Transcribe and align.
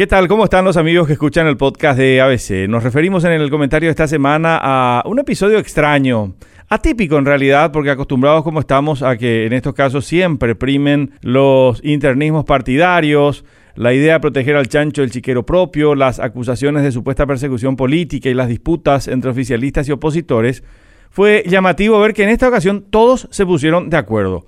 ¿Qué 0.00 0.06
tal? 0.06 0.28
¿Cómo 0.28 0.44
están 0.44 0.64
los 0.64 0.78
amigos 0.78 1.06
que 1.06 1.12
escuchan 1.12 1.46
el 1.46 1.58
podcast 1.58 1.98
de 1.98 2.22
ABC? 2.22 2.66
Nos 2.70 2.82
referimos 2.82 3.22
en 3.24 3.32
el 3.32 3.50
comentario 3.50 3.88
de 3.88 3.90
esta 3.90 4.08
semana 4.08 4.58
a 4.58 5.02
un 5.04 5.18
episodio 5.18 5.58
extraño, 5.58 6.36
atípico 6.70 7.18
en 7.18 7.26
realidad, 7.26 7.70
porque 7.70 7.90
acostumbrados 7.90 8.42
como 8.42 8.60
estamos 8.60 9.02
a 9.02 9.18
que 9.18 9.44
en 9.44 9.52
estos 9.52 9.74
casos 9.74 10.06
siempre 10.06 10.54
primen 10.54 11.10
los 11.20 11.84
internismos 11.84 12.46
partidarios, 12.46 13.44
la 13.74 13.92
idea 13.92 14.14
de 14.14 14.20
proteger 14.20 14.56
al 14.56 14.68
chancho 14.68 15.02
del 15.02 15.10
chiquero 15.10 15.44
propio, 15.44 15.94
las 15.94 16.18
acusaciones 16.18 16.82
de 16.82 16.92
supuesta 16.92 17.26
persecución 17.26 17.76
política 17.76 18.30
y 18.30 18.34
las 18.34 18.48
disputas 18.48 19.06
entre 19.06 19.32
oficialistas 19.32 19.86
y 19.86 19.92
opositores, 19.92 20.64
fue 21.10 21.44
llamativo 21.46 22.00
ver 22.00 22.14
que 22.14 22.22
en 22.22 22.30
esta 22.30 22.48
ocasión 22.48 22.86
todos 22.88 23.28
se 23.30 23.44
pusieron 23.44 23.90
de 23.90 23.98
acuerdo. 23.98 24.46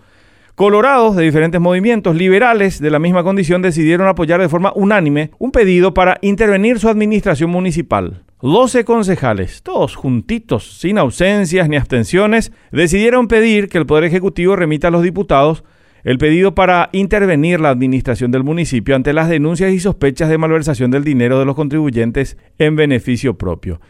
Colorados 0.62 1.16
de 1.16 1.24
diferentes 1.24 1.60
movimientos 1.60 2.14
liberales 2.14 2.80
de 2.80 2.88
la 2.88 3.00
misma 3.00 3.24
condición 3.24 3.62
decidieron 3.62 4.06
apoyar 4.06 4.40
de 4.40 4.48
forma 4.48 4.72
unánime 4.76 5.32
un 5.40 5.50
pedido 5.50 5.92
para 5.92 6.18
intervenir 6.22 6.78
su 6.78 6.88
administración 6.88 7.50
municipal. 7.50 8.22
12 8.42 8.84
concejales, 8.84 9.64
todos 9.64 9.96
juntitos, 9.96 10.78
sin 10.78 10.98
ausencias 10.98 11.68
ni 11.68 11.74
abstenciones, 11.74 12.52
decidieron 12.70 13.26
pedir 13.26 13.68
que 13.68 13.78
el 13.78 13.86
Poder 13.86 14.04
Ejecutivo 14.04 14.54
remita 14.54 14.86
a 14.86 14.92
los 14.92 15.02
diputados 15.02 15.64
el 16.04 16.18
pedido 16.18 16.54
para 16.54 16.90
intervenir 16.92 17.58
la 17.58 17.70
administración 17.70 18.30
del 18.30 18.44
municipio 18.44 18.94
ante 18.94 19.12
las 19.12 19.28
denuncias 19.28 19.72
y 19.72 19.80
sospechas 19.80 20.28
de 20.28 20.38
malversación 20.38 20.92
del 20.92 21.02
dinero 21.02 21.40
de 21.40 21.44
los 21.44 21.56
contribuyentes 21.56 22.36
en 22.60 22.76
beneficio 22.76 23.36
propio. 23.36 23.80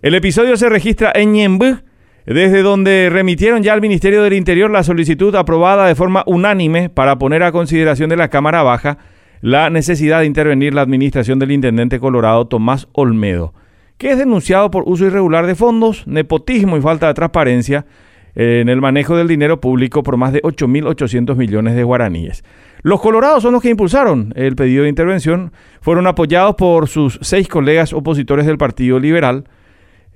El 0.00 0.14
episodio 0.14 0.56
se 0.56 0.68
registra 0.68 1.10
en 1.12 1.32
Ñemby, 1.32 1.78
desde 2.26 2.62
donde 2.62 3.08
remitieron 3.10 3.62
ya 3.62 3.72
al 3.72 3.80
Ministerio 3.80 4.22
del 4.22 4.34
Interior 4.34 4.70
la 4.70 4.82
solicitud 4.82 5.34
aprobada 5.34 5.86
de 5.86 5.94
forma 5.94 6.22
unánime 6.26 6.88
para 6.88 7.18
poner 7.18 7.42
a 7.42 7.52
consideración 7.52 8.10
de 8.10 8.16
la 8.16 8.28
Cámara 8.28 8.62
Baja 8.62 8.98
la 9.40 9.70
necesidad 9.70 10.20
de 10.20 10.26
intervenir 10.26 10.74
la 10.74 10.82
administración 10.82 11.38
del 11.38 11.52
intendente 11.52 11.98
colorado 11.98 12.46
Tomás 12.46 12.88
Olmedo, 12.92 13.54
que 13.96 14.10
es 14.10 14.18
denunciado 14.18 14.70
por 14.70 14.84
uso 14.86 15.06
irregular 15.06 15.46
de 15.46 15.54
fondos, 15.54 16.06
nepotismo 16.06 16.76
y 16.76 16.82
falta 16.82 17.06
de 17.06 17.14
transparencia 17.14 17.86
en 18.34 18.68
el 18.68 18.80
manejo 18.80 19.16
del 19.16 19.28
dinero 19.28 19.60
público 19.60 20.02
por 20.02 20.16
más 20.16 20.32
de 20.32 20.42
8.800 20.42 21.36
millones 21.36 21.74
de 21.74 21.84
guaraníes. 21.84 22.44
Los 22.82 23.00
colorados 23.00 23.42
son 23.42 23.52
los 23.52 23.62
que 23.62 23.70
impulsaron 23.70 24.32
el 24.36 24.56
pedido 24.56 24.84
de 24.84 24.88
intervención, 24.88 25.52
fueron 25.80 26.06
apoyados 26.06 26.54
por 26.54 26.88
sus 26.88 27.18
seis 27.22 27.48
colegas 27.48 27.92
opositores 27.92 28.46
del 28.46 28.58
Partido 28.58 28.98
Liberal, 28.98 29.44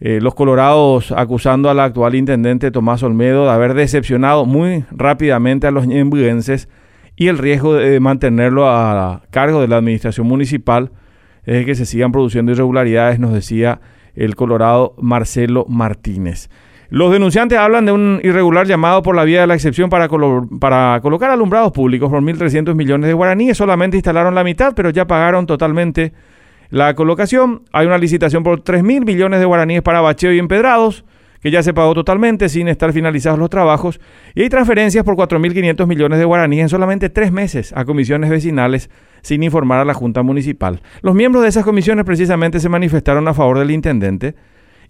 eh, 0.00 0.20
los 0.20 0.34
colorados 0.34 1.12
acusando 1.12 1.70
al 1.70 1.81
actual 1.81 2.14
intendente 2.14 2.70
Tomás 2.70 3.03
Olmedo 3.03 3.45
de 3.45 3.50
haber 3.50 3.75
decepcionado 3.75 4.45
muy 4.45 4.84
rápidamente 4.91 5.67
a 5.67 5.70
los 5.70 5.87
ñembuenses 5.87 6.69
y 7.17 7.28
el 7.28 7.39
riesgo 7.39 7.75
de 7.75 8.00
mantenerlo 8.00 8.69
a 8.69 9.22
cargo 9.31 9.61
de 9.61 9.69
la 9.69 9.77
administración 9.77 10.27
municipal 10.27 10.91
es 11.45 11.65
que 11.65 11.75
se 11.75 11.87
sigan 11.87 12.11
produciendo 12.11 12.53
irregularidades, 12.53 13.20
nos 13.20 13.33
decía 13.33 13.81
el 14.15 14.34
colorado 14.34 14.95
Marcelo 14.98 15.67
Martínez. 15.69 16.48
Los 16.91 17.12
denunciantes 17.12 17.59
hablan 17.59 17.87
de 17.87 17.92
un 17.92 18.20
irregular 18.22 18.67
llamado 18.67 19.03
por 19.03 19.17
la 19.17 19.25
vía 19.25 19.41
de 19.41 19.47
la 19.47 19.55
excepción 19.55 19.91
para, 19.91 20.09
para 20.61 21.00
colocar 21.03 21.31
alumbrados 21.31 21.72
públicos 21.72 22.11
por 22.11 22.20
1.300 22.20 22.75
millones 22.75 23.09
de 23.09 23.15
guaraníes. 23.15 23.56
Solamente 23.56 23.97
instalaron 23.97 24.34
la 24.34 24.45
mitad, 24.45 24.75
pero 24.77 24.91
ya 24.91 25.06
pagaron 25.06 25.47
totalmente 25.47 26.12
la 26.75 26.92
colocación. 26.94 27.62
Hay 27.72 27.86
una 27.86 27.98
licitación 27.98 28.42
por 28.42 28.61
3 28.61 28.83
mil 28.83 29.05
millones 29.05 29.39
de 29.39 29.47
guaraníes 29.47 29.80
para 29.83 30.00
bacheo 30.00 30.33
y 30.33 30.41
empedrados, 30.41 31.05
que 31.41 31.53
ya 31.53 31.62
se 31.62 31.72
pagó 31.72 31.94
totalmente 31.94 32.48
sin 32.48 32.66
estar 32.66 32.92
finalizados 32.92 33.39
los 33.39 33.48
trabajos. 33.48 34.00
Y 34.34 34.42
hay 34.42 34.48
transferencias 34.48 35.05
por 35.05 35.14
4.500 35.14 35.86
millones 35.86 36.19
de 36.19 36.25
guaraníes 36.25 36.62
en 36.62 36.69
solamente 36.69 37.11
tres 37.11 37.31
meses 37.31 37.72
a 37.77 37.84
comisiones 37.84 38.28
vecinales 38.28 38.91
sin 39.22 39.44
informar 39.44 39.78
a 39.78 39.84
la 39.84 39.94
Junta 39.94 40.25
Municipal. 40.25 40.83
Los 41.00 41.14
miembros 41.14 41.44
de 41.44 41.50
esas 41.50 41.64
comisiones 41.64 42.05
precisamente 42.05 42.58
se 42.58 42.69
manifestaron 42.69 43.28
a 43.28 43.34
favor 43.34 43.61
del 43.61 43.70
intendente 43.70 44.34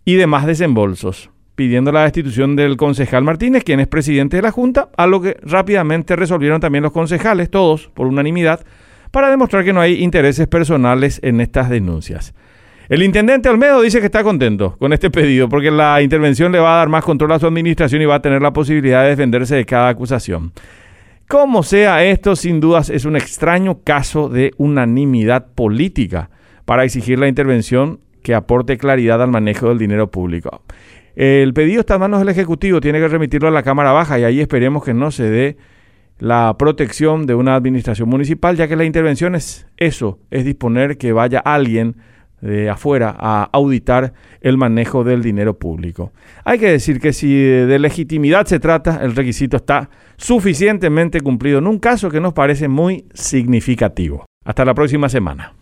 y 0.07 0.15
demás 0.15 0.47
desembolsos 0.47 1.31
pidiendo 1.55 1.93
la 1.93 2.03
destitución 2.03 2.57
del 2.57 2.77
concejal 2.77 3.23
Martínez, 3.23 3.63
quien 3.63 3.79
es 3.79 3.87
presidente 3.87 4.39
de 4.39 4.43
la 4.43 4.51
Junta, 4.51 4.89
a 4.97 5.07
lo 5.07 5.21
que 5.21 5.37
rápidamente 5.43 6.17
resolvieron 6.17 6.61
también 6.61 6.83
los 6.83 6.91
concejales, 6.91 7.49
todos 7.49 7.91
por 7.95 8.09
unanimidad, 8.09 8.65
para 9.15 9.31
demostrar 9.31 9.65
que 9.65 9.73
no 9.73 9.81
hay 9.81 10.03
intereses 10.03 10.49
personales 10.49 11.21
en 11.23 11.41
estas 11.41 11.71
denuncias. 11.71 12.35
El 12.89 13.01
intendente 13.01 13.49
Almedo 13.49 13.81
dice 13.81 14.01
que 14.01 14.07
está 14.07 14.25
contento 14.25 14.77
con 14.77 14.93
este 14.93 15.09
pedido 15.09 15.49
porque 15.49 15.71
la 15.71 16.03
intervención 16.03 16.51
le 16.51 16.59
va 16.59 16.75
a 16.75 16.79
dar 16.79 16.89
más 16.89 17.05
control 17.05 17.31
a 17.31 17.39
su 17.39 17.47
administración 17.47 18.03
y 18.03 18.07
va 18.07 18.17
a 18.17 18.23
tener 18.23 18.43
la 18.43 18.53
posibilidad 18.53 19.05
de 19.05 19.11
defenderse 19.11 19.55
de 19.55 19.65
cada 19.65 19.89
acusación. 19.89 20.53
Como 21.29 21.63
sea 21.63 22.05
esto, 22.05 22.35
sin 22.35 22.59
dudas 22.59 22.91
es 22.91 23.05
un 23.05 23.15
extraño 23.15 23.79
caso 23.85 24.29
de 24.29 24.51
unanimidad 24.57 25.47
política 25.55 26.29
para 26.65 26.83
exigir 26.83 27.21
la 27.21 27.29
intervención 27.29 28.01
que 28.25 28.35
aporte 28.35 28.79
claridad 28.79 29.23
al 29.23 29.31
manejo 29.31 29.69
del 29.69 29.79
dinero 29.79 30.11
público. 30.11 30.63
El 31.15 31.55
pedido 31.55 31.81
está 31.81 31.95
en 31.95 32.01
manos 32.01 32.19
del 32.19 32.31
Ejecutivo, 32.31 32.81
tiene 32.81 32.99
que 32.99 33.07
remitirlo 33.07 33.47
a 33.47 33.53
la 33.53 33.63
Cámara 33.63 33.93
Baja 33.93 34.19
y 34.19 34.25
ahí 34.25 34.41
esperemos 34.41 34.85
que 34.85 34.93
no 34.93 35.13
se 35.13 35.31
dé 35.31 35.57
la 36.19 36.55
protección 36.59 37.27
de 37.27 37.35
una 37.35 37.55
administración 37.55 38.09
municipal, 38.09 38.57
ya 38.57 38.69
que 38.69 38.77
la 38.77 38.85
intervención 38.85 39.35
es 39.35 39.67
eso, 39.77 40.19
es 40.31 40.45
disponer 40.45 40.97
que 40.97 41.13
vaya 41.13 41.41
alguien 41.41 41.97
de 42.41 42.69
afuera 42.69 43.15
a 43.19 43.49
auditar 43.53 44.13
el 44.41 44.59
manejo 44.59 45.03
del 45.03 45.23
dinero 45.23 45.59
público. 45.59 46.13
Hay 46.45 46.59
que 46.59 46.71
decir 46.71 47.01
que 47.01 47.13
si 47.15 47.35
de 47.35 47.79
legitimidad 47.79 48.47
se 48.47 48.61
trata, 48.61 49.01
el 49.03 49.17
requisito 49.17 49.57
está 49.57 49.89
suficientemente 50.17 51.21
cumplido 51.21 51.59
en 51.59 51.67
un 51.67 51.79
caso 51.79 52.11
que 52.11 52.21
nos 52.21 52.35
parece 52.35 52.69
muy 52.69 53.07
significativo. 53.15 54.27
Hasta 54.45 54.65
la 54.65 54.75
próxima 54.75 55.09
semana. 55.09 55.55